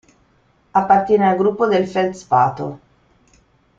[0.73, 2.79] Appartiene al gruppo del feldspato.